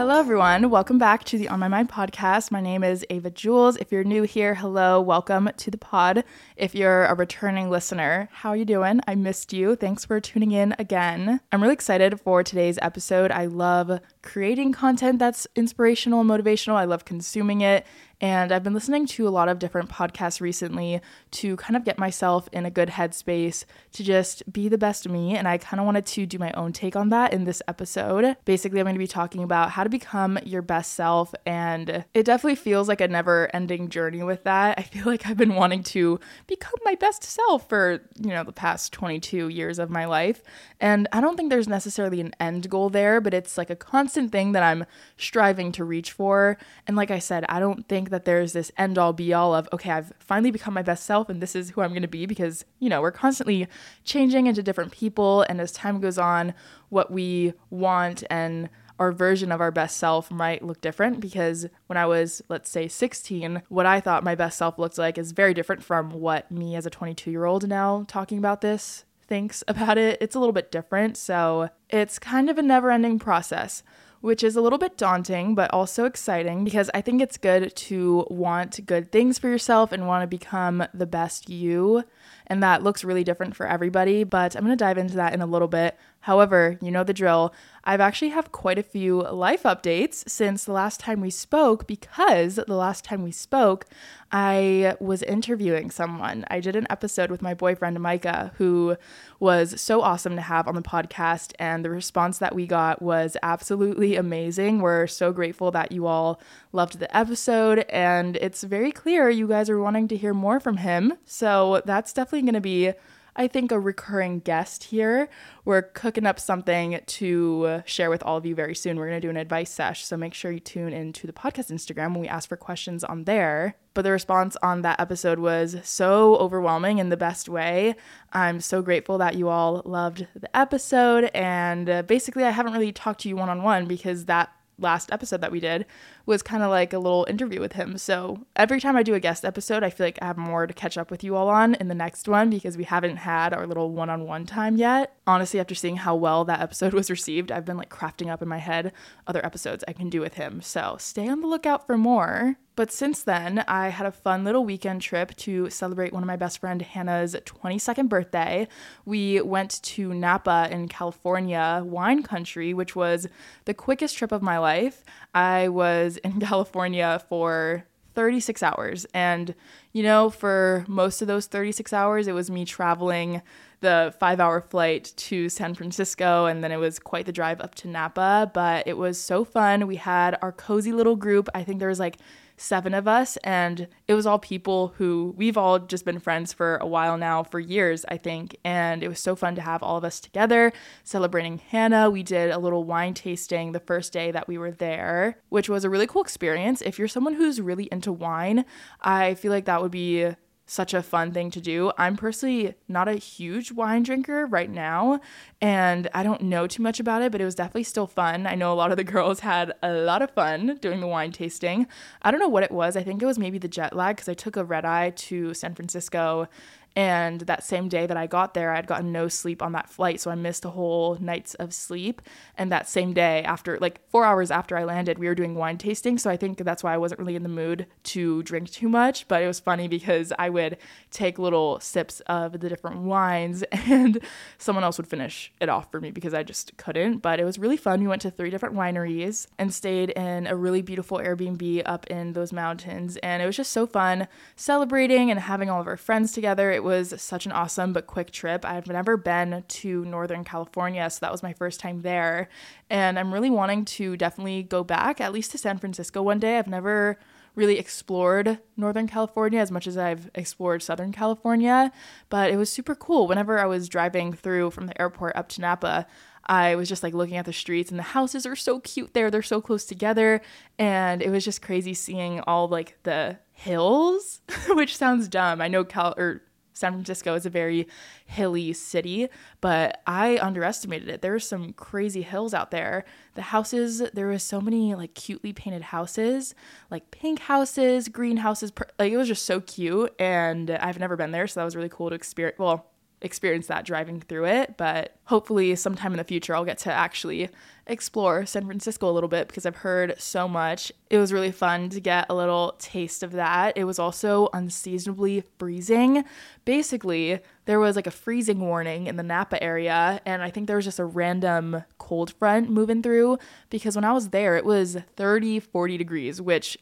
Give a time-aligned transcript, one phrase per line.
[0.00, 0.70] Hello, everyone.
[0.70, 2.50] Welcome back to the On My Mind podcast.
[2.50, 3.76] My name is Ava Jules.
[3.76, 6.24] If you're new here, hello, welcome to the pod.
[6.56, 9.02] If you're a returning listener, how are you doing?
[9.06, 9.76] I missed you.
[9.76, 11.40] Thanks for tuning in again.
[11.52, 13.30] I'm really excited for today's episode.
[13.30, 16.76] I love creating content that's inspirational and motivational.
[16.76, 17.84] I love consuming it.
[18.20, 21.00] And I've been listening to a lot of different podcasts recently
[21.32, 25.36] to kind of get myself in a good headspace to just be the best me.
[25.36, 28.36] And I kind of wanted to do my own take on that in this episode.
[28.44, 31.34] Basically, I'm going to be talking about how to become your best self.
[31.46, 34.78] And it definitely feels like a never ending journey with that.
[34.78, 38.52] I feel like I've been wanting to become my best self for, you know, the
[38.52, 40.42] past 22 years of my life.
[40.78, 44.30] And I don't think there's necessarily an end goal there, but it's like a constant
[44.30, 44.84] thing that I'm
[45.16, 46.58] striving to reach for.
[46.86, 49.68] And like I said, I don't think that there's this end all be all of,
[49.72, 52.26] okay, I've finally become my best self and this is who I'm going to be
[52.26, 53.66] because, you know, we're constantly
[54.04, 55.42] changing into different people.
[55.48, 56.54] And as time goes on,
[56.88, 61.96] what we want and our version of our best self might look different because when
[61.96, 65.54] I was, let's say, 16, what I thought my best self looked like is very
[65.54, 69.96] different from what me as a 22 year old now talking about this thinks about
[69.96, 70.18] it.
[70.20, 71.16] It's a little bit different.
[71.16, 73.82] So it's kind of a never ending process
[74.20, 78.26] which is a little bit daunting, but also exciting because I think it's good to
[78.28, 82.04] want good things for yourself and want to become the best you.
[82.46, 85.40] And that looks really different for everybody, but I'm going to dive into that in
[85.40, 85.96] a little bit.
[86.20, 87.54] However, you know the drill.
[87.82, 92.56] I've actually have quite a few life updates since the last time we spoke because
[92.56, 93.86] the last time we spoke,
[94.30, 96.44] I was interviewing someone.
[96.50, 98.96] I did an episode with my boyfriend Micah who
[99.40, 103.36] was so awesome to have on the podcast and the response that we got was
[103.42, 104.80] absolutely amazing.
[104.80, 106.38] We're so grateful that you all
[106.72, 110.76] loved the episode and it's very clear you guys are wanting to hear more from
[110.76, 111.14] him.
[111.24, 112.92] So that's definitely going to be
[113.36, 115.28] I think, a recurring guest here.
[115.64, 118.96] We're cooking up something to share with all of you very soon.
[118.96, 121.70] We're going to do an advice sesh, so make sure you tune into the podcast
[121.70, 123.76] Instagram when we ask for questions on there.
[123.92, 127.96] But the response on that episode was so overwhelming in the best way.
[128.32, 131.24] I'm so grateful that you all loved the episode.
[131.34, 135.12] And uh, basically, I haven't really talked to you one on one because that last
[135.12, 135.86] episode that we did
[136.26, 137.98] was kind of like a little interview with him.
[137.98, 140.74] So every time I do a guest episode, I feel like I have more to
[140.74, 143.66] catch up with you all on in the next one because we haven't had our
[143.66, 145.16] little one on one time yet.
[145.26, 148.48] Honestly, after seeing how well that episode was received, I've been like crafting up in
[148.48, 148.92] my head
[149.26, 150.60] other episodes I can do with him.
[150.60, 152.56] So stay on the lookout for more.
[152.80, 156.36] But since then, I had a fun little weekend trip to celebrate one of my
[156.36, 158.68] best friend Hannah's 22nd birthday.
[159.04, 163.28] We went to Napa in California, wine country, which was
[163.66, 165.04] the quickest trip of my life.
[165.34, 169.04] I was in California for 36 hours.
[169.12, 169.54] And,
[169.92, 173.42] you know, for most of those 36 hours, it was me traveling
[173.80, 176.46] the five hour flight to San Francisco.
[176.46, 178.50] And then it was quite the drive up to Napa.
[178.52, 179.86] But it was so fun.
[179.86, 181.48] We had our cozy little group.
[181.54, 182.18] I think there was like
[182.60, 186.76] seven of us, and it was all people who we've all just been friends for
[186.76, 188.54] a while now, for years, I think.
[188.64, 192.10] And it was so fun to have all of us together celebrating Hannah.
[192.10, 195.84] We did a little wine tasting the first day that we were there, which was
[195.84, 196.82] a really cool experience.
[196.82, 198.66] If you're someone who's really into wine,
[199.00, 200.30] I feel like that would be
[200.70, 201.90] such a fun thing to do.
[201.98, 205.20] I'm personally not a huge wine drinker right now,
[205.60, 208.46] and I don't know too much about it, but it was definitely still fun.
[208.46, 211.32] I know a lot of the girls had a lot of fun doing the wine
[211.32, 211.88] tasting.
[212.22, 212.96] I don't know what it was.
[212.96, 215.54] I think it was maybe the jet lag because I took a red eye to
[215.54, 216.46] San Francisco
[216.96, 219.88] and that same day that I got there, I had gotten no sleep on that
[219.88, 220.20] flight.
[220.20, 222.20] So I missed a whole night's of sleep.
[222.56, 225.78] And that same day, after like four hours after I landed, we were doing wine
[225.78, 226.18] tasting.
[226.18, 229.28] So I think that's why I wasn't really in the mood to drink too much.
[229.28, 230.78] But it was funny because I would
[231.10, 234.18] take little sips of the different wines and
[234.58, 237.18] someone else would finish it off for me because I just couldn't.
[237.18, 238.00] But it was really fun.
[238.00, 242.32] We went to three different wineries and stayed in a really beautiful Airbnb up in
[242.32, 243.16] those mountains.
[243.18, 244.26] And it was just so fun
[244.56, 246.72] celebrating and having all of our friends together.
[246.72, 248.64] It it was such an awesome but quick trip.
[248.64, 252.48] I've never been to Northern California, so that was my first time there.
[252.88, 256.58] And I'm really wanting to definitely go back, at least to San Francisco one day.
[256.58, 257.18] I've never
[257.54, 261.92] really explored Northern California as much as I've explored Southern California,
[262.30, 263.26] but it was super cool.
[263.28, 266.06] Whenever I was driving through from the airport up to Napa,
[266.46, 269.30] I was just like looking at the streets and the houses are so cute there.
[269.30, 270.40] They're so close together.
[270.78, 274.40] And it was just crazy seeing all like the hills,
[274.70, 275.60] which sounds dumb.
[275.60, 276.42] I know Cal or
[276.80, 277.86] San Francisco is a very
[278.24, 279.28] hilly city,
[279.60, 281.20] but I underestimated it.
[281.20, 283.04] There were some crazy hills out there.
[283.34, 286.54] The houses, there was so many like cutely painted houses,
[286.90, 288.72] like pink houses, green houses.
[288.98, 291.90] Like it was just so cute, and I've never been there, so that was really
[291.90, 292.58] cool to experience.
[292.58, 292.89] Well,
[293.22, 294.76] experience that driving through it.
[294.76, 297.48] But hopefully, sometime in the future, I'll get to actually
[297.86, 300.92] explore San Francisco a little bit because I've heard so much.
[301.10, 303.76] It was really fun to get a little taste of that.
[303.76, 306.24] It was also unseasonably freezing.
[306.64, 310.76] Basically, there was like a freezing warning in the Napa area, and I think there
[310.76, 313.38] was just a random cold front moving through
[313.70, 316.78] because when I was there, it was 30, 40 degrees, which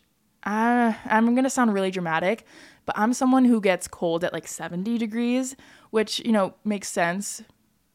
[0.48, 2.46] uh, I'm gonna sound really dramatic,
[2.86, 5.54] but I'm someone who gets cold at like 70 degrees,
[5.90, 7.42] which, you know, makes sense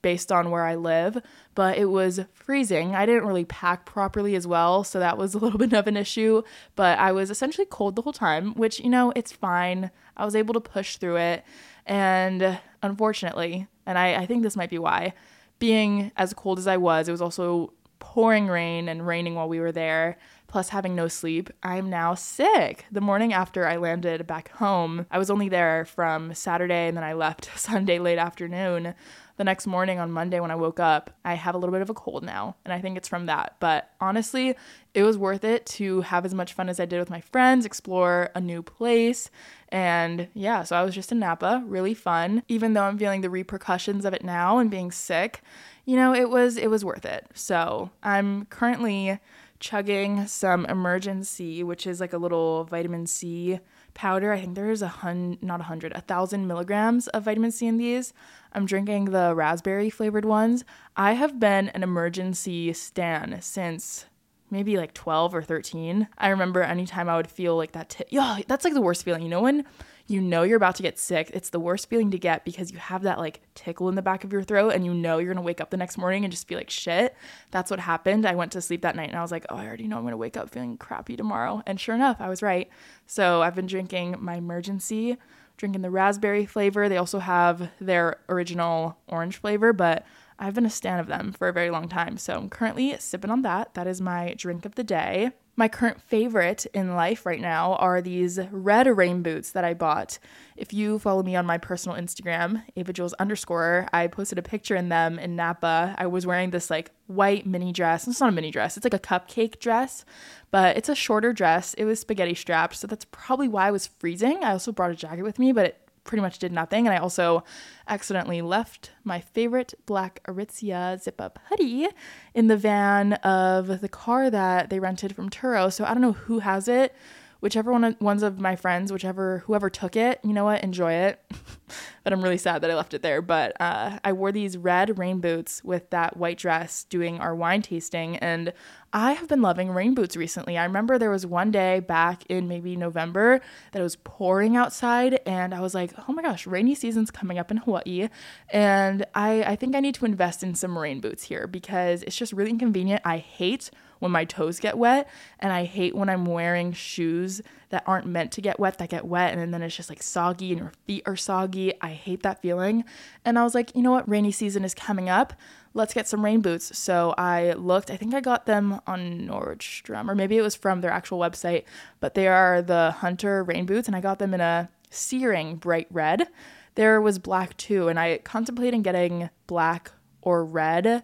[0.04, 1.18] based on where I live,
[1.56, 2.94] but it was freezing.
[2.94, 5.98] I didn't really pack properly as well, so that was a little bit of an
[5.98, 6.44] issue,
[6.76, 9.90] but I was essentially cold the whole time, which, you know, it's fine.
[10.16, 11.44] I was able to push through it,
[11.88, 15.14] and unfortunately, and I, I think this might be why,
[15.58, 19.60] being as cold as I was, it was also pouring rain and raining while we
[19.60, 20.18] were there
[20.54, 22.86] plus having no sleep, I'm now sick.
[22.92, 27.04] The morning after I landed back home, I was only there from Saturday and then
[27.04, 28.94] I left Sunday late afternoon.
[29.38, 31.90] The next morning on Monday when I woke up, I have a little bit of
[31.90, 33.56] a cold now, and I think it's from that.
[33.60, 34.54] But honestly,
[34.94, 37.66] it was worth it to have as much fun as I did with my friends,
[37.66, 39.32] explore a new place,
[39.70, 42.44] and yeah, so I was just in Napa, really fun.
[42.48, 45.42] Even though I'm feeling the repercussions of it now and being sick,
[45.84, 47.26] you know, it was it was worth it.
[47.34, 49.18] So, I'm currently
[49.64, 53.62] chugging some Emergen-C, which is like a little vitamin C
[53.94, 54.34] powder.
[54.34, 57.68] I think there is a hun not a hundred, a thousand milligrams of vitamin C
[57.68, 58.14] in these.
[58.52, 60.66] I'm drinking the raspberry flavored ones.
[60.98, 64.06] I have been an Emergen-C stan since
[64.54, 66.08] maybe like 12 or 13.
[66.18, 69.24] I remember anytime I would feel like that, t- yeah, that's like the worst feeling.
[69.24, 69.66] You know when
[70.08, 71.32] you know you're about to get sick.
[71.34, 74.24] It's the worst feeling to get because you have that like tickle in the back
[74.24, 76.48] of your throat and you know you're gonna wake up the next morning and just
[76.48, 77.16] be like, shit.
[77.52, 78.26] That's what happened.
[78.26, 80.04] I went to sleep that night and I was like, oh, I already know I'm
[80.04, 81.64] gonna wake up feeling crappy tomorrow.
[81.66, 82.70] And sure enough, I was right.
[83.08, 85.18] So I've been drinking my Emergen-C,
[85.58, 86.90] drinking the raspberry flavor.
[86.90, 90.06] They also have their original orange flavor, but
[90.40, 92.18] I've been a stan of them for a very long time.
[92.18, 93.74] So I'm currently sipping on that.
[93.74, 95.32] That is my drink of the day.
[95.56, 100.18] My current favorite in life right now are these red rain boots that I bought.
[100.58, 104.76] If you follow me on my personal Instagram, Ava Jules underscore, I posted a picture
[104.76, 105.94] in them in Napa.
[105.96, 108.08] I was wearing this like white mini dress.
[108.08, 110.06] It's not a mini dress, it's like a cupcake dress,
[110.50, 111.76] but it's a shorter dress.
[111.76, 114.44] It was spaghetti strapped, so that's probably why I was freezing.
[114.44, 116.86] I also brought a jacket with me, but it pretty much did nothing.
[116.86, 117.44] And I also
[117.88, 121.88] accidentally left my favorite black Aritzia zip up hoodie
[122.34, 125.72] in the van of the car that they rented from Turo.
[125.72, 126.96] So I don't know who has it.
[127.44, 130.94] Whichever one of, ones of my friends, whichever whoever took it, you know what, enjoy
[130.94, 131.20] it.
[132.06, 133.22] but I'm really sad that I left it there.
[133.22, 137.62] But uh, I wore these red rain boots with that white dress doing our wine
[137.62, 138.54] tasting, and
[138.94, 140.58] I have been loving rain boots recently.
[140.58, 143.42] I remember there was one day back in maybe November
[143.74, 147.38] that it was pouring outside, and I was like, oh my gosh, rainy season's coming
[147.38, 148.08] up in Hawaii.
[148.52, 152.16] And I, I think I need to invest in some rain boots here because it's
[152.16, 153.02] just really inconvenient.
[153.04, 153.70] I hate
[154.04, 155.10] when my toes get wet,
[155.40, 159.06] and I hate when I'm wearing shoes that aren't meant to get wet that get
[159.06, 161.74] wet, and then it's just like soggy and your feet are soggy.
[161.82, 162.84] I hate that feeling.
[163.26, 164.08] And I was like, you know what?
[164.08, 165.34] Rainy season is coming up
[165.74, 166.78] let's get some rain boots.
[166.78, 170.82] So I looked, I think I got them on Nordstrom, or maybe it was from
[170.82, 171.64] their actual website,
[172.00, 175.88] but they are the Hunter rain boots, and I got them in a searing bright
[175.90, 176.28] red.
[176.76, 179.92] There was black too, and I contemplated getting black
[180.22, 181.04] or red,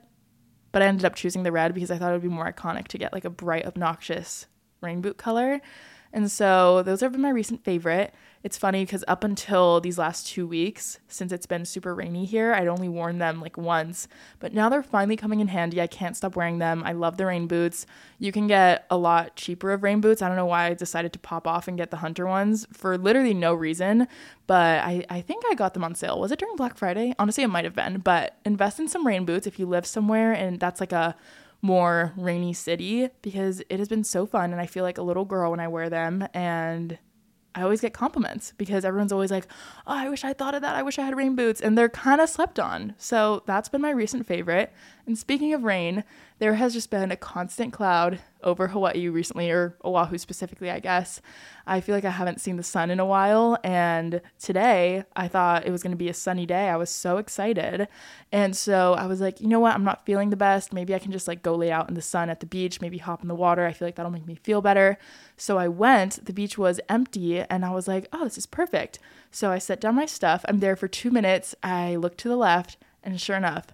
[0.71, 2.88] but I ended up choosing the red because I thought it would be more iconic
[2.90, 4.47] to get like a bright, obnoxious
[4.81, 5.61] rain boot color.
[6.11, 8.13] And so those have been my recent favorite.
[8.42, 12.54] It's funny because up until these last two weeks, since it's been super rainy here,
[12.54, 14.07] I'd only worn them like once.
[14.39, 15.81] But now they're finally coming in handy.
[15.81, 16.81] I can't stop wearing them.
[16.85, 17.85] I love the rain boots.
[18.18, 20.21] You can get a lot cheaper of rain boots.
[20.21, 22.97] I don't know why I decided to pop off and get the Hunter ones for
[22.97, 24.07] literally no reason.
[24.47, 26.19] But I, I think I got them on sale.
[26.19, 27.13] Was it during Black Friday?
[27.19, 27.99] Honestly, it might have been.
[27.99, 31.16] But invest in some rain boots if you live somewhere and that's like a
[31.61, 35.25] more rainy city because it has been so fun and I feel like a little
[35.25, 36.97] girl when I wear them and
[37.56, 39.47] I always get compliments because everyone's always like,
[39.87, 40.75] "Oh, I wish I thought of that.
[40.75, 42.94] I wish I had rain boots." And they're kind of slept on.
[42.97, 44.71] So, that's been my recent favorite.
[45.07, 46.04] And speaking of rain,
[46.39, 51.21] there has just been a constant cloud over Hawaii recently, or Oahu specifically, I guess.
[51.67, 55.67] I feel like I haven't seen the sun in a while, and today I thought
[55.67, 56.69] it was going to be a sunny day.
[56.69, 57.89] I was so excited.
[58.31, 59.75] And so I was like, you know what?
[59.75, 60.71] I'm not feeling the best.
[60.71, 62.97] Maybe I can just like go lay out in the sun at the beach, maybe
[62.97, 63.65] hop in the water.
[63.65, 64.97] I feel like that'll make me feel better.
[65.35, 68.99] So I went, the beach was empty, and I was like, oh, this is perfect.
[69.29, 70.45] So I set down my stuff.
[70.47, 71.53] I'm there for two minutes.
[71.61, 73.67] I look to the left, and sure enough,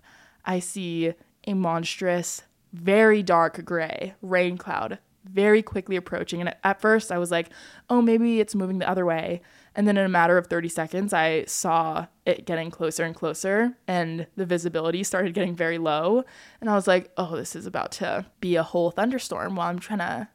[0.44, 1.14] I see
[1.48, 2.42] a monstrous
[2.76, 6.40] very dark gray rain cloud very quickly approaching.
[6.40, 7.50] And at first, I was like,
[7.90, 9.42] oh, maybe it's moving the other way.
[9.76, 13.76] And then in a matter of 30 seconds, I saw it getting closer and closer,
[13.88, 16.24] and the visibility started getting very low.
[16.62, 19.80] And I was like, oh, this is about to be a whole thunderstorm while I'm
[19.80, 20.30] trying to,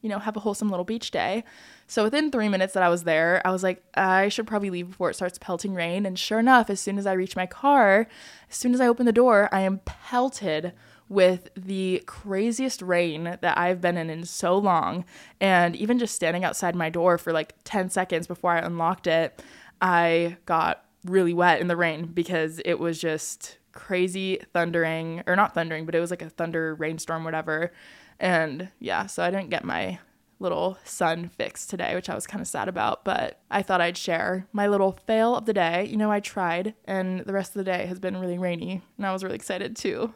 [0.00, 1.44] you know, have a wholesome little beach day.
[1.86, 4.88] So within three minutes that I was there, I was like, I should probably leave
[4.88, 6.06] before it starts pelting rain.
[6.06, 8.08] And sure enough, as soon as I reach my car,
[8.48, 10.72] as soon as I open the door, I am pelted
[11.08, 15.04] with the craziest rain that I've been in in so long.
[15.40, 19.42] And even just standing outside my door for like 10 seconds before I unlocked it,
[19.80, 25.54] I got really wet in the rain because it was just crazy thundering, or not
[25.54, 27.72] thundering, but it was like a thunder rainstorm, whatever.
[28.18, 29.98] And yeah, so I didn't get my
[30.38, 33.96] little sun fix today, which I was kind of sad about, but I thought I'd
[33.96, 35.86] share my little fail of the day.
[35.86, 39.06] You know, I tried, and the rest of the day has been really rainy, and
[39.06, 40.14] I was really excited to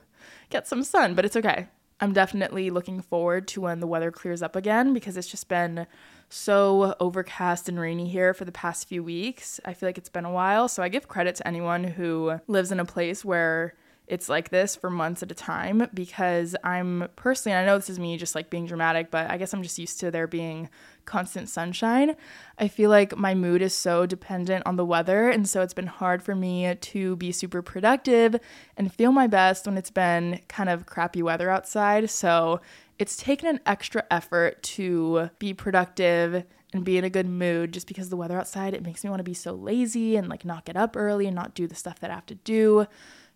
[0.50, 1.68] get some sun, but it's okay.
[2.00, 5.86] I'm definitely looking forward to when the weather clears up again because it's just been
[6.30, 9.60] so overcast and rainy here for the past few weeks.
[9.64, 10.66] I feel like it's been a while.
[10.68, 13.74] So I give credit to anyone who lives in a place where
[14.10, 18.00] it's like this for months at a time because I'm personally, I know this is
[18.00, 20.68] me just like being dramatic, but I guess I'm just used to there being
[21.04, 22.16] constant sunshine.
[22.58, 25.86] I feel like my mood is so dependent on the weather, and so it's been
[25.86, 28.34] hard for me to be super productive
[28.76, 32.10] and feel my best when it's been kind of crappy weather outside.
[32.10, 32.60] So
[32.98, 37.86] it's taken an extra effort to be productive and be in a good mood just
[37.86, 40.64] because the weather outside it makes me want to be so lazy and like not
[40.64, 42.86] get up early and not do the stuff that I have to do.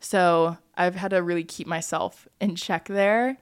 [0.04, 3.38] So I've had to really keep myself in check there.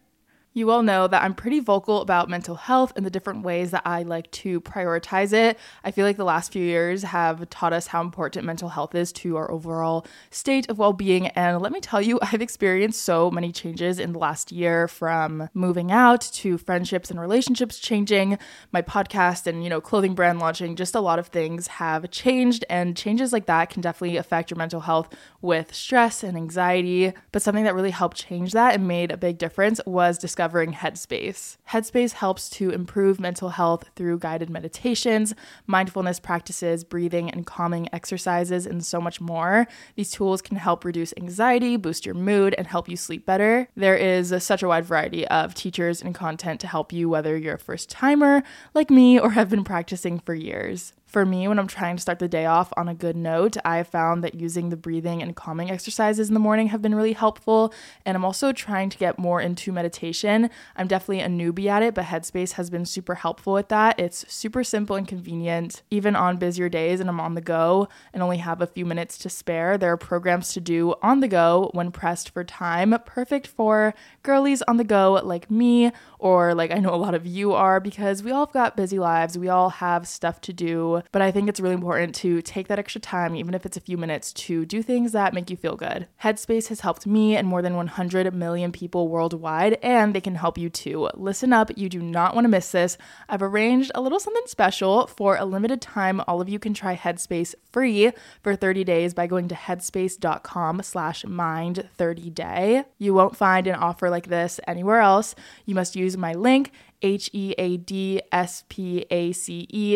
[0.55, 3.87] You all know that I'm pretty vocal about mental health and the different ways that
[3.87, 5.59] I like to prioritize it.
[5.83, 9.13] I feel like the last few years have taught us how important mental health is
[9.15, 11.29] to our overall state of well being.
[11.29, 15.49] And let me tell you, I've experienced so many changes in the last year from
[15.55, 18.37] moving out to friendships and relationships changing,
[18.73, 20.77] my podcast and, you know, clothing brand launching.
[20.77, 24.59] Just a lot of things have changed, and changes like that can definitely affect your
[24.59, 25.09] mental health
[25.41, 27.15] with stress and anxiety.
[27.31, 30.73] But something that really helped change that and made a big difference was discovering discovering
[30.73, 31.57] Headspace.
[31.71, 35.37] Headspace helps to improve mental health through guided meditations,
[35.69, 39.69] mindfulness practices, breathing and calming exercises, and so much more.
[39.95, 43.69] These tools can help reduce anxiety, boost your mood, and help you sleep better.
[43.77, 47.37] There is a, such a wide variety of teachers and content to help you, whether
[47.37, 48.43] you're a first timer
[48.75, 52.19] like me or have been practicing for years for me, when I'm trying to start
[52.21, 55.37] the day off on a good note, I have found that using the breathing and
[55.37, 57.75] calming exercises in the morning have been really helpful.
[58.07, 60.49] And I'm also trying to get more into meditation.
[60.75, 64.01] I'm definitely a newbie at it, but Headspace has been super helpful with that.
[64.01, 68.23] It's super simple and convenient, even on busier days and I'm on the go and
[68.23, 69.77] only have a few minutes to spare.
[69.77, 73.93] There are programs to do on the go when pressed for time, perfect for
[74.23, 75.93] girlies on the go like me,
[76.23, 78.99] or like I know a lot of you are, because we all have got busy
[78.99, 79.37] lives.
[79.37, 82.79] We all have stuff to do but I think it's really important to take that
[82.79, 85.77] extra time, even if it's a few minutes, to do things that make you feel
[85.77, 86.07] good.
[86.23, 90.59] Headspace has helped me and more than 100 million people worldwide, and they can help
[90.59, 91.09] you too.
[91.15, 92.97] Listen up, you do not want to miss this.
[93.29, 96.23] I've arranged a little something special for a limited time.
[96.27, 98.13] All of you can try Headspace free
[98.43, 102.85] for 30 days by going to headspace.com slash mind 30 day.
[102.99, 105.35] You won't find an offer like this anywhere else.
[105.67, 108.21] You must use my link H-E-A-D-S-P-A-C-E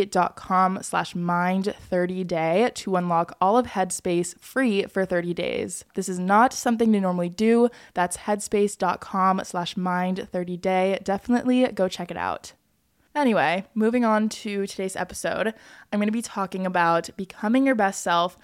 [0.06, 5.84] dot com slash mind 30 day to unlock all of Headspace free for 30 days.
[5.94, 7.68] This is not something to normally do.
[7.94, 10.98] That's headspace.com slash mind 30 day.
[11.02, 12.52] Definitely go check it out.
[13.14, 15.54] Anyway, moving on to today's episode,
[15.90, 18.36] I'm going to be talking about becoming your best self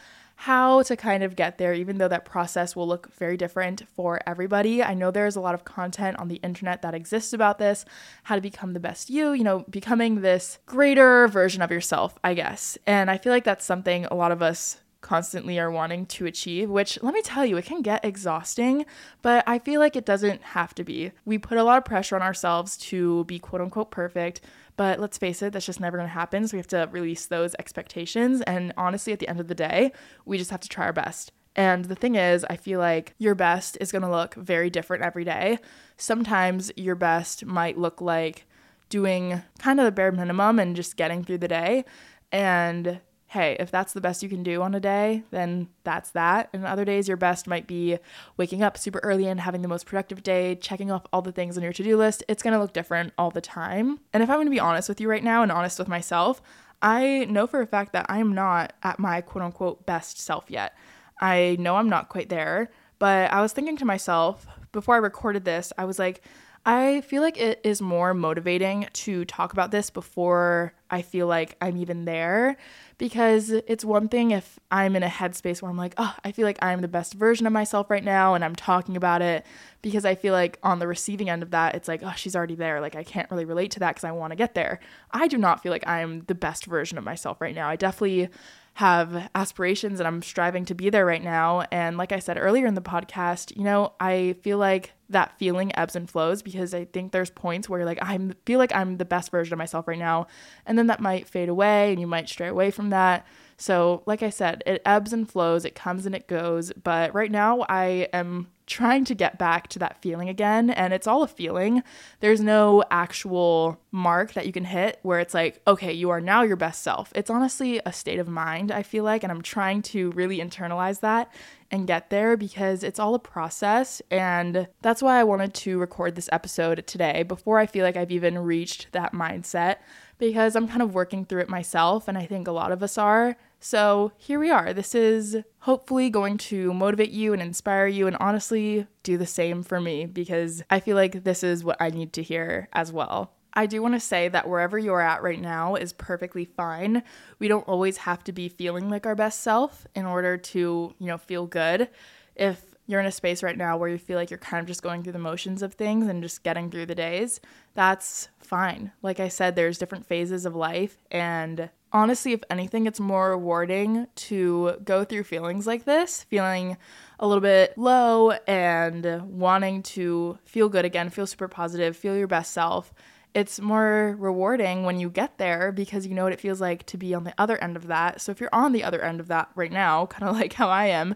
[0.43, 4.19] how to kind of get there, even though that process will look very different for
[4.27, 4.83] everybody.
[4.83, 7.85] I know there's a lot of content on the internet that exists about this,
[8.25, 12.35] how to become the best you, you know, becoming this greater version of yourself, I
[12.35, 12.77] guess.
[12.89, 16.69] And I feel like that's something a lot of us constantly are wanting to achieve,
[16.69, 18.85] which let me tell you, it can get exhausting,
[19.21, 21.13] but I feel like it doesn't have to be.
[21.25, 24.41] We put a lot of pressure on ourselves to be quote unquote perfect,
[24.77, 26.47] but let's face it, that's just never going to happen.
[26.47, 28.41] So we have to release those expectations.
[28.43, 29.93] And honestly, at the end of the day,
[30.25, 31.33] we just have to try our best.
[31.55, 35.05] And the thing is, I feel like your best is going to look very different
[35.05, 35.59] every day.
[35.99, 38.47] Sometimes your best might look like
[38.89, 41.85] doing kind of the bare minimum and just getting through the day.
[42.31, 43.01] And
[43.33, 46.51] hey, if that's the best you can do on a day, then that's that.
[46.53, 47.97] And other days, your best might be
[48.37, 51.57] waking up super early and having the most productive day, checking off all the things
[51.57, 52.23] on your to do list.
[52.29, 54.01] It's gonna look different all the time.
[54.13, 56.43] And if I'm gonna be honest with you right now and honest with myself,
[56.83, 60.51] I know for a fact that I am not at my quote unquote best self
[60.51, 60.77] yet.
[61.19, 65.47] I know I'm not quite there, but I was thinking to myself before I recorded
[65.47, 66.23] this, I was like,
[66.65, 71.57] I feel like it is more motivating to talk about this before I feel like
[71.61, 72.57] I'm even there
[72.99, 76.47] because it's one thing if I'm in a headspace where I'm like, oh, I feel
[76.47, 79.45] like I'm the best version of myself right now and I'm talking about it
[79.81, 82.55] because I feel like on the receiving end of that, it's like, oh, she's already
[82.55, 82.81] there.
[82.81, 84.79] Like, I can't really relate to that because I want to get there.
[85.11, 87.69] I do not feel like I'm the best version of myself right now.
[87.69, 88.29] I definitely
[88.75, 91.65] have aspirations and I'm striving to be there right now.
[91.71, 95.77] And like I said earlier in the podcast, you know, I feel like that feeling
[95.77, 99.05] ebbs and flows because I think there's points where like I feel like I'm the
[99.05, 100.27] best version of myself right now,
[100.65, 103.27] and then that might fade away and you might stray away from that.
[103.59, 107.31] So, like I said, it ebbs and flows, it comes and it goes, but right
[107.31, 110.71] now I am trying to get back to that feeling again.
[110.71, 111.83] And it's all a feeling.
[112.21, 116.43] There's no actual mark that you can hit where it's like, okay, you are now
[116.43, 117.13] your best self.
[117.15, 119.23] It's honestly a state of mind, I feel like.
[119.23, 121.31] And I'm trying to really internalize that
[121.71, 124.01] and get there because it's all a process.
[124.11, 128.11] And that's why I wanted to record this episode today before I feel like I've
[128.11, 129.77] even reached that mindset
[130.19, 132.09] because I'm kind of working through it myself.
[132.09, 133.37] And I think a lot of us are.
[133.65, 134.73] So here we are.
[134.73, 139.63] This is hopefully going to motivate you and inspire you, and honestly, do the same
[139.63, 143.35] for me because I feel like this is what I need to hear as well.
[143.55, 147.05] I do want to say that wherever you're at right now is perfectly fine.
[147.39, 151.07] We don't always have to be feeling like our best self in order to, you
[151.07, 151.89] know, feel good.
[152.35, 154.83] If you're in a space right now where you feel like you're kind of just
[154.83, 157.41] going through the motions of things and just getting through the days,
[157.75, 158.91] that's fine.
[159.03, 164.07] Like I said, there's different phases of life and honestly, if anything, it's more rewarding
[164.15, 166.77] to go through feelings like this, feeling
[167.19, 172.27] a little bit low and wanting to feel good again, feel super positive, feel your
[172.27, 172.93] best self.
[173.35, 176.99] It's more rewarding when you get there because you know what it feels like to
[176.99, 178.21] be on the other end of that.
[178.21, 180.69] So if you're on the other end of that right now, kind of like how
[180.69, 181.15] I am,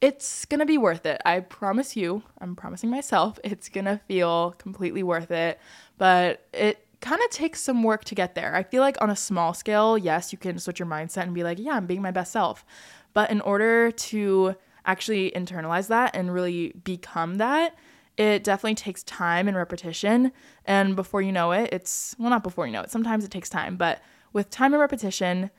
[0.00, 1.22] it's gonna be worth it.
[1.24, 5.58] I promise you, I'm promising myself, it's gonna feel completely worth it.
[5.96, 8.54] But it kind of takes some work to get there.
[8.54, 11.44] I feel like on a small scale, yes, you can switch your mindset and be
[11.44, 12.64] like, yeah, I'm being my best self.
[13.12, 14.56] But in order to
[14.86, 17.74] actually internalize that and really become that,
[18.16, 20.32] it definitely takes time and repetition.
[20.64, 23.50] And before you know it, it's, well, not before you know it, sometimes it takes
[23.50, 24.00] time, but
[24.32, 25.50] with time and repetition,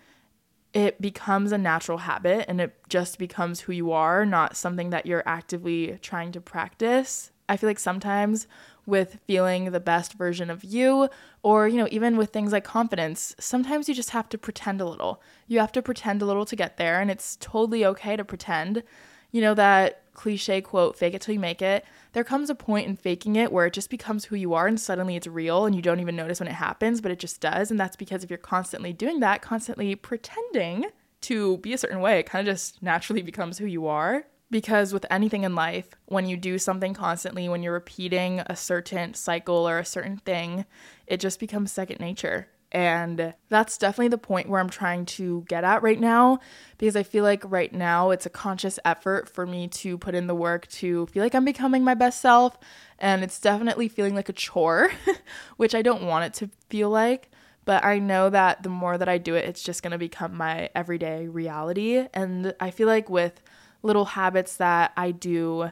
[0.73, 5.05] it becomes a natural habit and it just becomes who you are, not something that
[5.05, 7.31] you're actively trying to practice.
[7.47, 8.47] I feel like sometimes
[8.86, 11.10] with feeling the best version of you
[11.43, 14.86] or you know even with things like confidence sometimes you just have to pretend a
[14.86, 15.21] little.
[15.48, 18.84] You have to pretend a little to get there and it's totally okay to pretend.
[19.32, 21.86] You know that cliche quote fake it till you make it.
[22.13, 24.80] There comes a point in faking it where it just becomes who you are and
[24.80, 27.71] suddenly it's real and you don't even notice when it happens but it just does
[27.71, 30.86] and that's because if you're constantly doing that constantly pretending
[31.21, 34.93] to be a certain way it kind of just naturally becomes who you are because
[34.93, 39.67] with anything in life, when you do something constantly, when you're repeating a certain cycle
[39.67, 40.65] or a certain thing,
[41.08, 42.47] it just becomes second nature.
[42.71, 46.39] And that's definitely the point where I'm trying to get at right now
[46.77, 50.27] because I feel like right now it's a conscious effort for me to put in
[50.27, 52.58] the work to feel like I'm becoming my best self.
[52.99, 54.91] And it's definitely feeling like a chore,
[55.58, 57.31] which I don't want it to feel like.
[57.63, 60.69] But I know that the more that I do it, it's just to become my
[60.75, 62.05] everyday reality.
[62.13, 63.41] And I feel like with
[63.86, 65.71] little habits that I do.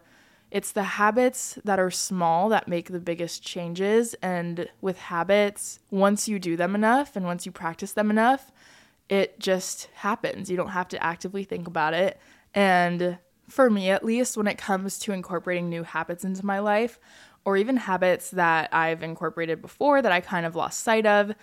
[0.51, 4.13] It's the habits that are small that make the biggest changes.
[4.21, 8.51] And with habits, once you do them enough and once you practice them enough,
[9.09, 10.49] it just happens.
[10.49, 12.19] You don't have to actively think about it.
[12.53, 13.17] And
[13.49, 16.99] for me, at least, when it comes to incorporating new habits into my life,
[17.45, 21.33] or even habits that I've incorporated before that I kind of lost sight of,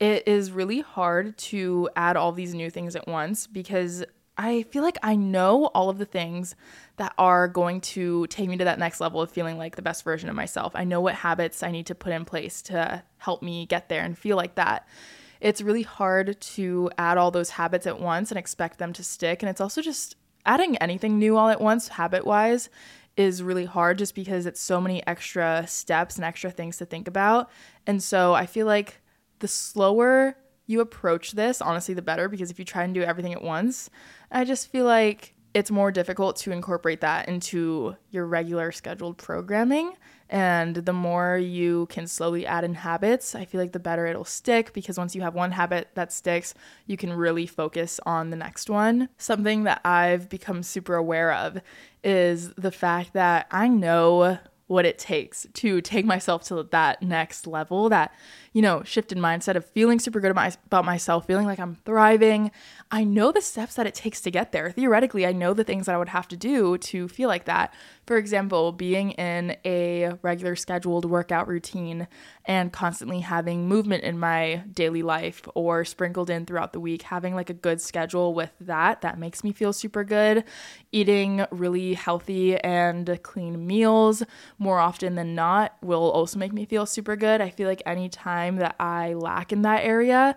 [0.00, 4.04] it is really hard to add all these new things at once because
[4.36, 6.56] I feel like I know all of the things
[6.96, 10.02] that are going to take me to that next level of feeling like the best
[10.02, 10.72] version of myself.
[10.74, 14.02] I know what habits I need to put in place to help me get there
[14.02, 14.88] and feel like that.
[15.40, 19.42] It's really hard to add all those habits at once and expect them to stick.
[19.42, 20.16] And it's also just
[20.46, 22.70] adding anything new all at once, habit wise,
[23.16, 27.06] is really hard just because it's so many extra steps and extra things to think
[27.06, 27.50] about.
[27.86, 29.00] And so I feel like
[29.38, 33.32] the slower you approach this, honestly, the better because if you try and do everything
[33.32, 33.90] at once,
[34.30, 39.92] I just feel like it's more difficult to incorporate that into your regular scheduled programming.
[40.28, 44.24] And the more you can slowly add in habits, I feel like the better it'll
[44.24, 46.54] stick because once you have one habit that sticks,
[46.86, 49.10] you can really focus on the next one.
[49.16, 51.60] Something that I've become super aware of
[52.02, 57.46] is the fact that I know what it takes to take myself to that next
[57.46, 58.12] level that
[58.54, 62.52] you know, shift in mindset of feeling super good about myself, feeling like I'm thriving.
[62.88, 64.70] I know the steps that it takes to get there.
[64.70, 67.74] Theoretically, I know the things that I would have to do to feel like that.
[68.06, 72.06] For example, being in a regular scheduled workout routine
[72.44, 77.34] and constantly having movement in my daily life or sprinkled in throughout the week, having
[77.34, 80.44] like a good schedule with that, that makes me feel super good.
[80.92, 84.22] Eating really healthy and clean meals
[84.58, 87.40] more often than not will also make me feel super good.
[87.40, 90.36] I feel like anytime that I lack in that area,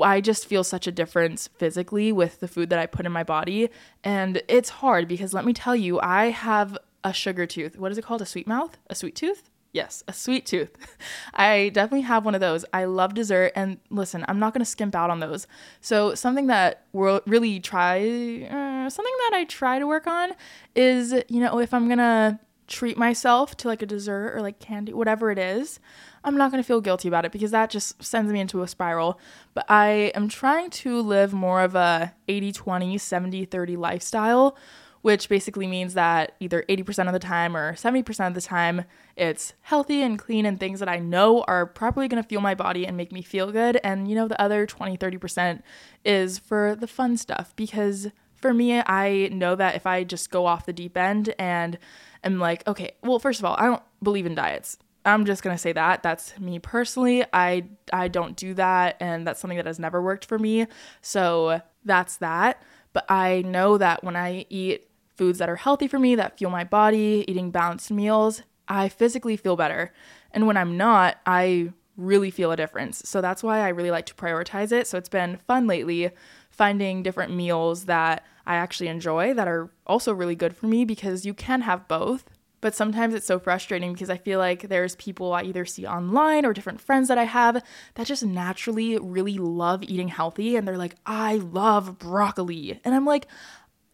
[0.00, 3.24] I just feel such a difference physically with the food that I put in my
[3.24, 3.70] body.
[4.04, 7.78] And it's hard because let me tell you, I have a sugar tooth.
[7.78, 8.22] What is it called?
[8.22, 8.78] A sweet mouth?
[8.88, 9.50] A sweet tooth?
[9.72, 10.76] Yes, a sweet tooth.
[11.34, 12.64] I definitely have one of those.
[12.72, 13.52] I love dessert.
[13.54, 15.46] And listen, I'm not going to skimp out on those.
[15.80, 20.32] So, something that we'll really try, uh, something that I try to work on
[20.74, 24.58] is, you know, if I'm going to treat myself to like a dessert or like
[24.58, 25.78] candy, whatever it is,
[26.22, 28.68] I'm not going to feel guilty about it because that just sends me into a
[28.68, 29.18] spiral.
[29.54, 34.56] But I am trying to live more of a 80 20, 70 30 lifestyle,
[35.02, 38.84] which basically means that either 80% of the time or 70% of the time
[39.16, 42.54] it's healthy and clean and things that I know are properly going to fuel my
[42.54, 43.80] body and make me feel good.
[43.82, 45.62] And you know, the other 20, 30%
[46.04, 50.46] is for the fun stuff because for me, I know that if I just go
[50.46, 51.78] off the deep end and
[52.24, 54.78] am like, okay, well, first of all, I don't believe in diets.
[55.04, 56.02] I'm just gonna say that.
[56.02, 57.24] That's me personally.
[57.32, 60.66] I I don't do that, and that's something that has never worked for me.
[61.00, 62.62] So that's that.
[62.92, 66.50] But I know that when I eat foods that are healthy for me, that fuel
[66.50, 69.92] my body, eating balanced meals, I physically feel better.
[70.32, 73.02] And when I'm not, I really feel a difference.
[73.04, 74.86] So that's why I really like to prioritize it.
[74.86, 76.10] So it's been fun lately
[76.50, 81.26] finding different meals that I actually enjoy that are also really good for me because
[81.26, 82.24] you can have both.
[82.60, 86.44] But sometimes it's so frustrating because I feel like there's people I either see online
[86.44, 87.62] or different friends that I have
[87.94, 92.80] that just naturally really love eating healthy and they're like, I love broccoli.
[92.84, 93.26] And I'm like,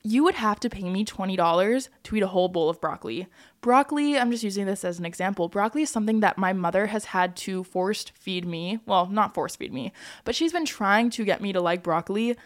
[0.06, 3.26] you would have to pay me $20 to eat a whole bowl of broccoli.
[3.60, 5.48] Broccoli, I'm just using this as an example.
[5.48, 8.78] Broccoli is something that my mother has had to forced feed me.
[8.86, 9.92] Well, not force feed me,
[10.24, 12.36] but she's been trying to get me to like broccoli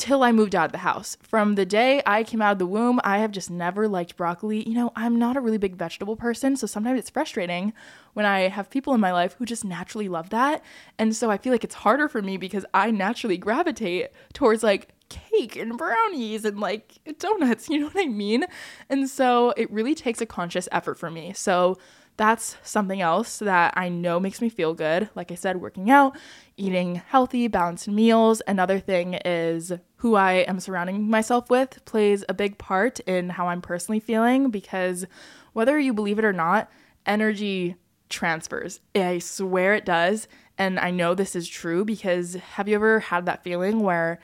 [0.00, 1.18] till I moved out of the house.
[1.20, 4.66] From the day I came out of the womb, I have just never liked broccoli.
[4.66, 7.74] You know, I'm not a really big vegetable person, so sometimes it's frustrating
[8.14, 10.64] when I have people in my life who just naturally love that.
[10.98, 14.88] And so I feel like it's harder for me because I naturally gravitate towards like
[15.10, 18.46] cake and brownies and like donuts, you know what I mean?
[18.88, 21.34] And so it really takes a conscious effort for me.
[21.34, 21.76] So
[22.20, 25.08] that's something else that I know makes me feel good.
[25.14, 26.18] Like I said, working out,
[26.58, 28.42] eating healthy, balanced meals.
[28.46, 33.48] Another thing is who I am surrounding myself with plays a big part in how
[33.48, 35.06] I'm personally feeling because
[35.54, 36.70] whether you believe it or not,
[37.06, 37.76] energy
[38.10, 38.80] transfers.
[38.94, 40.28] I swear it does.
[40.58, 44.20] And I know this is true because have you ever had that feeling where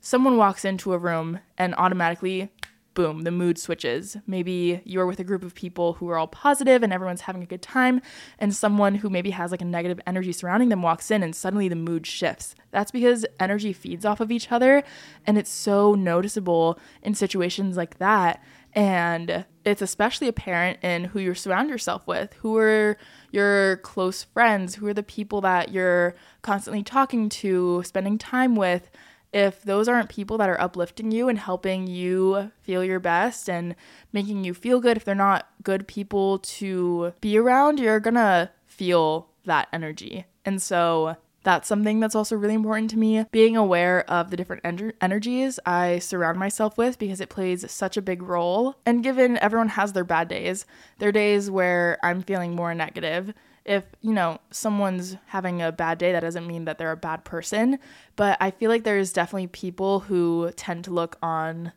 [0.00, 2.50] someone walks into a room and automatically
[2.96, 4.16] boom, the mood switches.
[4.26, 7.46] Maybe you're with a group of people who are all positive and everyone's having a
[7.46, 8.00] good time,
[8.40, 11.68] and someone who maybe has like a negative energy surrounding them walks in and suddenly
[11.68, 12.56] the mood shifts.
[12.72, 14.82] That's because energy feeds off of each other,
[15.24, 18.42] and it's so noticeable in situations like that.
[18.72, 22.34] And it's especially apparent in who you surround yourself with.
[22.40, 22.98] Who are
[23.30, 24.74] your close friends?
[24.74, 28.90] Who are the people that you're constantly talking to, spending time with?
[29.36, 33.76] If those aren't people that are uplifting you and helping you feel your best and
[34.10, 39.28] making you feel good, if they're not good people to be around, you're gonna feel
[39.44, 40.24] that energy.
[40.46, 43.26] And so that's something that's also really important to me.
[43.30, 47.98] Being aware of the different en- energies I surround myself with because it plays such
[47.98, 48.76] a big role.
[48.86, 50.64] And given everyone has their bad days,
[50.98, 53.34] there are days where I'm feeling more negative
[53.66, 57.24] if you know someone's having a bad day that doesn't mean that they're a bad
[57.24, 57.78] person.
[58.16, 61.72] But i feel like there's definitely people who tend to look on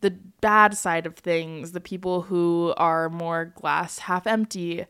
[0.00, 4.86] the bad side of things the people who are more glass half empty.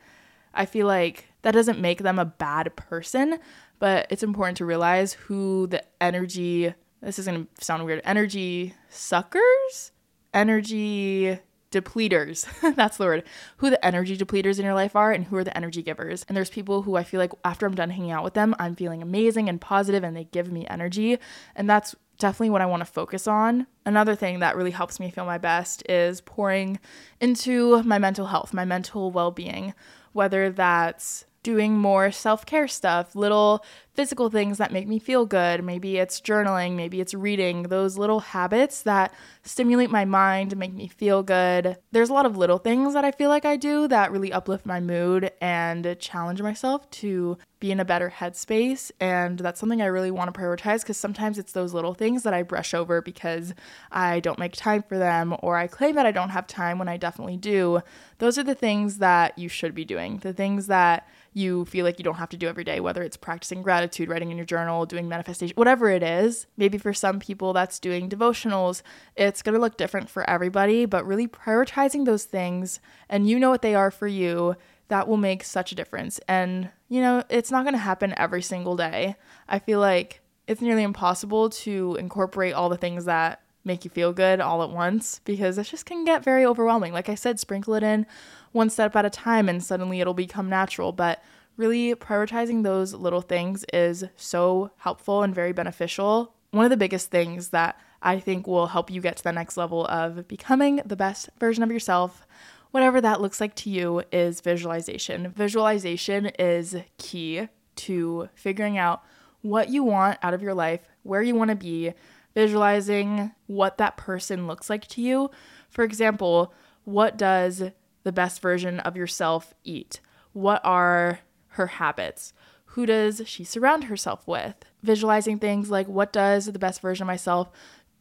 [0.54, 3.38] I feel like that doesn't make them a bad person
[3.82, 8.74] but it's important to realize who the energy this is going to sound weird energy
[8.88, 9.90] suckers?
[10.32, 11.36] Energy
[11.72, 12.46] depleters.
[12.76, 13.24] That's the word.
[13.56, 16.24] Who the energy depleters in your life are and who are the energy givers.
[16.28, 18.76] And there's people who I feel like after I'm done hanging out with them, I'm
[18.76, 21.18] feeling amazing and positive and they give me energy.
[21.56, 23.66] And that's definitely what I want to focus on.
[23.84, 26.78] Another thing that really helps me feel my best is pouring
[27.20, 29.74] into my mental health, my mental well being,
[30.12, 35.62] whether that's doing more self care stuff, little physical things that make me feel good.
[35.62, 40.88] Maybe it's journaling, maybe it's reading, those little habits that stimulate my mind, make me
[40.88, 41.76] feel good.
[41.90, 44.64] There's a lot of little things that I feel like I do that really uplift
[44.64, 48.90] my mood and challenge myself to be in a better headspace.
[48.98, 52.34] And that's something I really want to prioritize because sometimes it's those little things that
[52.34, 53.54] I brush over because
[53.92, 56.88] I don't make time for them or I claim that I don't have time when
[56.88, 57.80] I definitely do.
[58.18, 61.98] Those are the things that you should be doing, the things that you feel like
[61.98, 64.86] you don't have to do every day, whether it's practicing gratitude, writing in your journal,
[64.86, 66.46] doing manifestation, whatever it is.
[66.56, 68.82] Maybe for some people that's doing devotionals.
[69.16, 73.50] It's going to look different for everybody, but really prioritizing those things and you know
[73.50, 74.54] what they are for you,
[74.86, 76.20] that will make such a difference.
[76.28, 79.16] And, you know, it's not going to happen every single day.
[79.48, 84.12] I feel like it's nearly impossible to incorporate all the things that make you feel
[84.12, 86.92] good all at once because it just can get very overwhelming.
[86.92, 88.06] Like I said, sprinkle it in
[88.52, 90.92] one step at a time and suddenly it'll become natural.
[90.92, 91.22] But
[91.62, 96.34] really prioritizing those little things is so helpful and very beneficial.
[96.50, 99.56] One of the biggest things that I think will help you get to the next
[99.56, 102.26] level of becoming the best version of yourself,
[102.72, 105.30] whatever that looks like to you, is visualization.
[105.30, 107.46] Visualization is key
[107.76, 109.04] to figuring out
[109.42, 111.94] what you want out of your life, where you want to be,
[112.34, 115.30] visualizing what that person looks like to you.
[115.70, 116.52] For example,
[116.84, 117.70] what does
[118.02, 120.00] the best version of yourself eat?
[120.32, 121.20] What are
[121.52, 122.32] her habits?
[122.66, 124.54] Who does she surround herself with?
[124.82, 127.50] Visualizing things like what does the best version of myself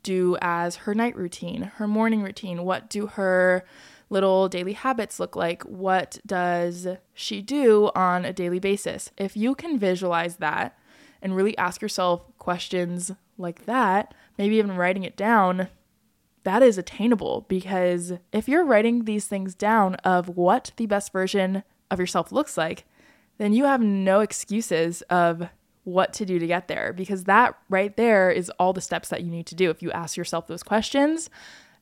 [0.04, 2.64] do as her night routine, her morning routine?
[2.64, 3.66] What do her
[4.10, 5.64] little daily habits look like?
[5.64, 9.12] What does she do on a daily basis?
[9.18, 10.78] If you can visualize that
[11.22, 15.68] and really ask yourself questions like that, maybe even writing it down,
[16.44, 21.64] that is attainable because if you're writing these things down of what the best version
[21.90, 22.86] of yourself looks like,
[23.42, 25.50] then you have no excuses of
[25.84, 29.24] what to do to get there because that right there is all the steps that
[29.24, 29.72] you need to do.
[29.72, 31.28] If you ask yourself those questions,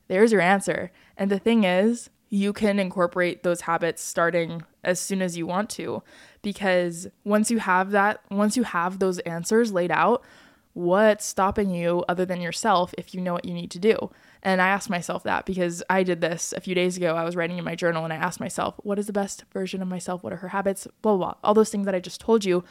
[0.08, 0.90] there's your answer.
[1.18, 5.68] And the thing is, you can incorporate those habits starting as soon as you want
[5.68, 6.02] to
[6.40, 10.24] because once you have that, once you have those answers laid out,
[10.72, 14.10] what's stopping you other than yourself if you know what you need to do?
[14.42, 17.14] And I asked myself that because I did this a few days ago.
[17.14, 19.82] I was writing in my journal and I asked myself, what is the best version
[19.82, 20.22] of myself?
[20.22, 20.86] What are her habits?
[21.02, 21.34] Blah, blah, blah.
[21.44, 22.64] All those things that I just told you.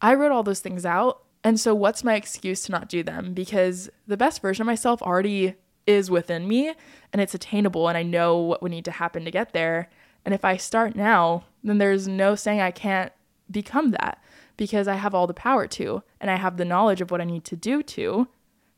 [0.00, 1.22] I wrote all those things out.
[1.44, 3.32] And so, what's my excuse to not do them?
[3.32, 5.54] Because the best version of myself already
[5.86, 6.74] is within me
[7.12, 9.88] and it's attainable, and I know what would need to happen to get there.
[10.24, 13.12] And if I start now, then there's no saying I can't
[13.50, 14.22] become that
[14.56, 17.24] because I have all the power to, and I have the knowledge of what I
[17.24, 18.28] need to do to.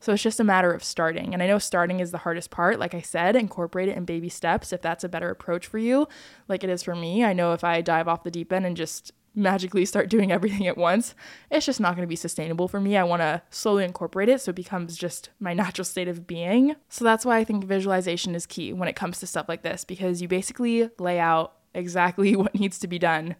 [0.01, 1.33] So it's just a matter of starting.
[1.33, 2.79] And I know starting is the hardest part.
[2.79, 6.07] Like I said, incorporate it in baby steps if that's a better approach for you,
[6.49, 7.23] like it is for me.
[7.23, 10.67] I know if I dive off the deep end and just magically start doing everything
[10.67, 11.13] at once,
[11.49, 12.97] it's just not going to be sustainable for me.
[12.97, 16.75] I want to slowly incorporate it so it becomes just my natural state of being.
[16.89, 19.85] So that's why I think visualization is key when it comes to stuff like this
[19.85, 23.35] because you basically lay out exactly what needs to be done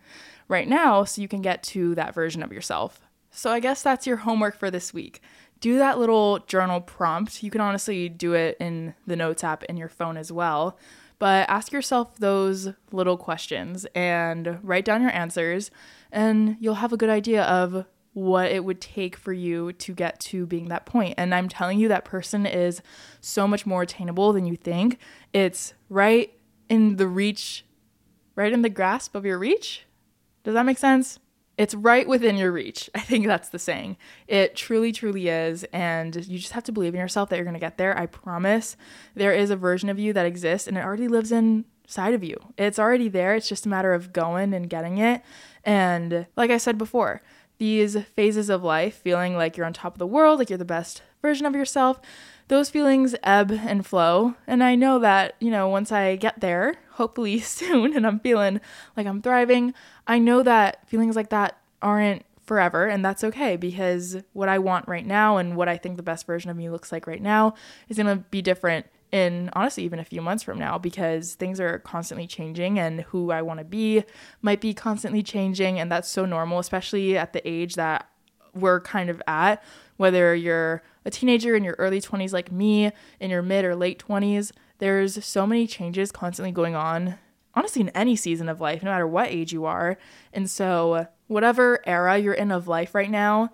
[0.48, 3.02] right now so you can get to that version of yourself.
[3.32, 5.22] So I guess that's your homework for this week.
[5.62, 7.42] Do that little journal prompt.
[7.42, 10.78] You can honestly do it in the Notes app in your phone as well.
[11.20, 15.70] But ask yourself those little questions and write down your answers,
[16.12, 20.20] and you'll have a good idea of what it would take for you to get
[20.20, 21.14] to being that point.
[21.18, 22.82] And I'm telling you, that person is
[23.22, 24.98] so much more attainable than you think.
[25.32, 26.34] It's right
[26.70, 27.64] in the reach,
[28.36, 29.86] right in the grasp of your reach.
[30.44, 31.20] Does that make sense?
[31.62, 32.90] It's right within your reach.
[32.96, 33.98] I think that's the saying.
[34.28, 35.64] It truly, truly is.
[35.66, 37.96] And you just have to believe in yourself that you're going to get there.
[37.96, 38.76] I promise
[39.14, 42.36] there is a version of you that exists and it already lives inside of you.
[42.58, 43.36] It's already there.
[43.36, 45.22] It's just a matter of going and getting it.
[45.64, 47.22] And like I said before,
[47.60, 50.66] these phases of life, feeling like you're on top of the world, like you're the
[50.66, 52.02] best version of yourself,
[52.52, 54.36] those feelings ebb and flow.
[54.46, 58.60] And I know that, you know, once I get there, hopefully soon, and I'm feeling
[58.98, 59.74] like I'm thriving,
[60.06, 64.90] I know that feelings like that aren't forever, and that's okay because what I want
[64.90, 67.54] right now and what I think the best version of me looks like right now
[67.88, 71.60] is going to be different in honestly even a few months from now because things
[71.62, 74.04] are constantly changing and who I want to be
[74.42, 78.10] might be constantly changing and that's so normal especially at the age that
[78.54, 79.64] we're kind of at
[79.98, 84.04] whether you're a teenager in your early 20s like me in your mid or late
[84.06, 87.16] 20s there's so many changes constantly going on
[87.54, 89.98] honestly in any season of life no matter what age you are
[90.34, 93.50] and so whatever era you're in of life right now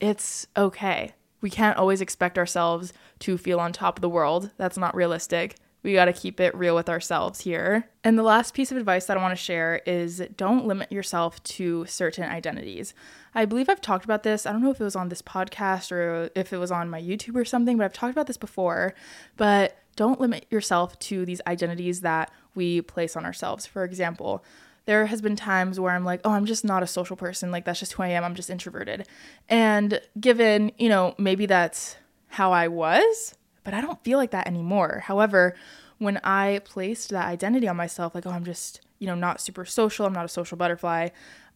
[0.00, 4.50] it's okay we can't always expect ourselves to feel on top of the world.
[4.56, 5.56] That's not realistic.
[5.82, 7.88] We got to keep it real with ourselves here.
[8.04, 11.42] And the last piece of advice that I want to share is don't limit yourself
[11.44, 12.94] to certain identities.
[13.34, 14.46] I believe I've talked about this.
[14.46, 17.00] I don't know if it was on this podcast or if it was on my
[17.00, 18.94] YouTube or something, but I've talked about this before.
[19.36, 23.66] But don't limit yourself to these identities that we place on ourselves.
[23.66, 24.44] For example,
[24.84, 27.50] there has been times where I'm like, oh, I'm just not a social person.
[27.50, 28.24] Like, that's just who I am.
[28.24, 29.06] I'm just introverted.
[29.48, 31.96] And given, you know, maybe that's
[32.28, 33.34] how I was,
[33.64, 35.02] but I don't feel like that anymore.
[35.06, 35.54] However,
[35.98, 39.64] when I placed that identity on myself, like, oh, I'm just, you know, not super
[39.64, 41.08] social, I'm not a social butterfly,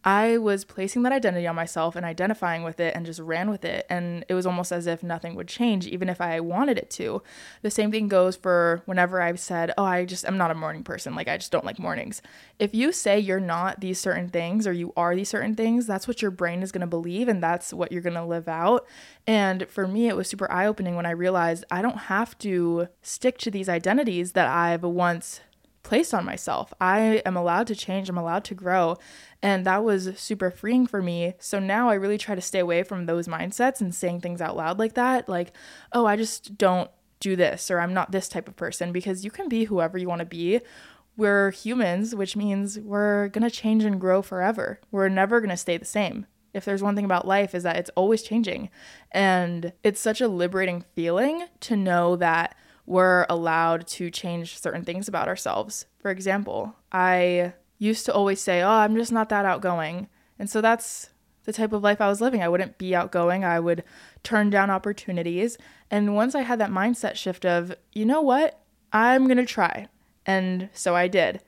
[0.07, 3.65] I was placing that identity on myself and identifying with it and just ran with
[3.65, 3.85] it.
[3.89, 7.21] And it was almost as if nothing would change, even if I wanted it to.
[7.61, 10.85] The same thing goes for whenever I've said, Oh, I just, I'm not a morning
[10.85, 11.13] person.
[11.13, 12.21] Like, I just don't like mornings.
[12.57, 16.07] If you say you're not these certain things or you are these certain things, that's
[16.07, 18.87] what your brain is going to believe and that's what you're going to live out.
[19.27, 22.87] And for me, it was super eye opening when I realized I don't have to
[23.01, 25.41] stick to these identities that I've once
[25.87, 26.73] placed on myself.
[26.81, 28.97] I am allowed to change, I'm allowed to grow.
[29.41, 31.33] And that was super freeing for me.
[31.39, 34.57] So now I really try to stay away from those mindsets and saying things out
[34.57, 35.29] loud like that.
[35.29, 35.53] Like,
[35.93, 39.31] oh, I just don't do this or I'm not this type of person because you
[39.31, 40.59] can be whoever you want to be.
[41.15, 44.81] We're humans, which means we're going to change and grow forever.
[44.91, 46.27] We're never going to stay the same.
[46.53, 48.69] If there's one thing about life is that it's always changing.
[49.11, 52.55] And it's such a liberating feeling to know that
[52.87, 55.85] we're allowed to change certain things about ourselves.
[55.99, 60.07] For example, I used to always say, Oh, I'm just not that outgoing.
[60.39, 61.09] And so that's
[61.43, 62.41] the type of life I was living.
[62.41, 63.83] I wouldn't be outgoing, I would
[64.23, 65.57] turn down opportunities.
[65.91, 68.59] And once I had that mindset shift of, you know what,
[68.91, 69.87] I'm going to try.
[70.25, 71.41] And so I did.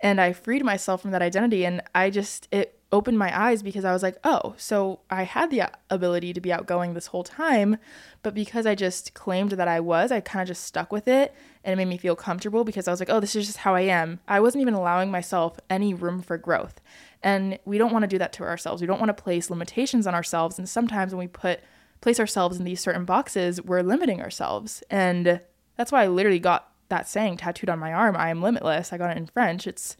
[0.00, 1.64] And I freed myself from that identity.
[1.64, 5.50] And I just, it opened my eyes because I was like, oh, so I had
[5.50, 7.78] the uh, ability to be outgoing this whole time,
[8.22, 11.34] but because I just claimed that I was, I kind of just stuck with it
[11.64, 13.74] and it made me feel comfortable because I was like, oh, this is just how
[13.74, 14.20] I am.
[14.28, 16.80] I wasn't even allowing myself any room for growth.
[17.22, 18.80] And we don't want to do that to ourselves.
[18.80, 20.58] We don't want to place limitations on ourselves.
[20.58, 21.60] And sometimes when we put
[22.00, 24.84] place ourselves in these certain boxes, we're limiting ourselves.
[24.90, 25.40] And
[25.76, 28.92] that's why I literally got that saying tattooed on my arm, I am limitless.
[28.92, 29.66] I got it in French.
[29.66, 29.96] It's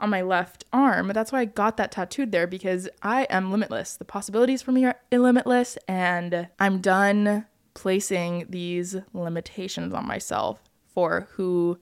[0.00, 1.08] on my left arm.
[1.08, 3.96] That's why I got that tattooed there because I am limitless.
[3.96, 10.60] The possibilities for me are limitless, and I'm done placing these limitations on myself
[10.92, 11.78] for who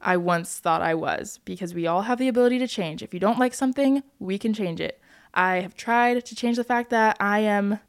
[0.00, 3.02] I once thought I was because we all have the ability to change.
[3.02, 5.00] If you don't like something, we can change it.
[5.32, 7.80] I have tried to change the fact that I am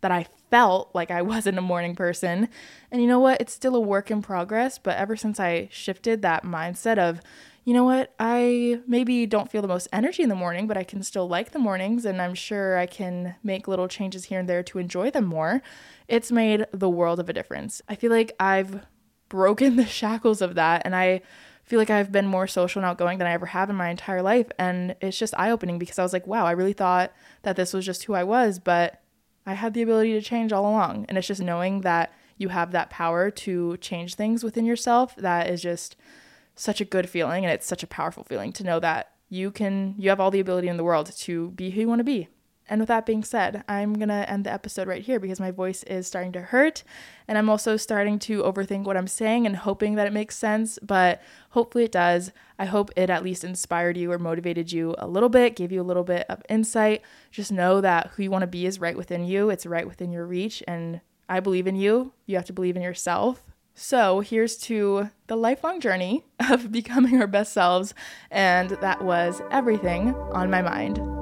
[0.00, 2.48] that I felt like I wasn't a morning person.
[2.90, 3.40] And you know what?
[3.40, 7.20] It's still a work in progress, but ever since I shifted that mindset of
[7.64, 10.84] you know what, I maybe don't feel the most energy in the morning, but I
[10.84, 14.48] can still like the mornings, and I'm sure I can make little changes here and
[14.48, 15.62] there to enjoy them more.
[16.08, 17.82] It's made the world of a difference.
[17.88, 18.86] I feel like I've
[19.28, 21.22] broken the shackles of that, and I
[21.70, 24.22] feel like I've been more social and outgoing than I ever have in my entire
[24.22, 24.48] life.
[24.58, 27.72] And it's just eye opening because I was like, wow, I really thought that this
[27.72, 29.00] was just who I was, but
[29.46, 31.06] I had the ability to change all along.
[31.08, 35.48] And it's just knowing that you have that power to change things within yourself that
[35.48, 35.94] is just
[36.54, 39.94] such a good feeling and it's such a powerful feeling to know that you can
[39.96, 42.28] you have all the ability in the world to be who you want to be.
[42.70, 45.50] And with that being said, I'm going to end the episode right here because my
[45.50, 46.84] voice is starting to hurt
[47.26, 50.78] and I'm also starting to overthink what I'm saying and hoping that it makes sense,
[50.80, 52.30] but hopefully it does.
[52.60, 55.80] I hope it at least inspired you or motivated you a little bit, gave you
[55.80, 57.02] a little bit of insight.
[57.32, 60.12] Just know that who you want to be is right within you, it's right within
[60.12, 62.12] your reach and I believe in you.
[62.26, 63.42] You have to believe in yourself.
[63.74, 67.94] So here's to the lifelong journey of becoming our best selves,
[68.30, 71.19] and that was everything on my mind.